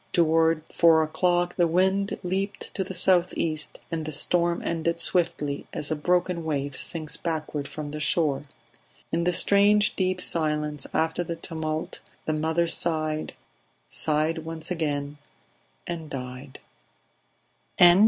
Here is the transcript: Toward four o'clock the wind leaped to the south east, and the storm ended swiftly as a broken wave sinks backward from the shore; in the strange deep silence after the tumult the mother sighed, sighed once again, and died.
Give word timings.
Toward 0.13 0.63
four 0.71 1.03
o'clock 1.03 1.57
the 1.57 1.67
wind 1.67 2.17
leaped 2.23 2.73
to 2.73 2.83
the 2.83 2.95
south 2.95 3.35
east, 3.37 3.79
and 3.91 4.03
the 4.03 4.11
storm 4.11 4.63
ended 4.65 4.99
swiftly 4.99 5.67
as 5.73 5.91
a 5.91 5.95
broken 5.95 6.43
wave 6.43 6.75
sinks 6.75 7.17
backward 7.17 7.67
from 7.67 7.91
the 7.91 7.99
shore; 7.99 8.41
in 9.11 9.25
the 9.25 9.31
strange 9.31 9.95
deep 9.95 10.19
silence 10.19 10.87
after 10.91 11.23
the 11.23 11.35
tumult 11.35 11.99
the 12.25 12.33
mother 12.33 12.65
sighed, 12.67 13.35
sighed 13.91 14.39
once 14.39 14.71
again, 14.71 15.19
and 15.85 16.09
died. 16.09 16.57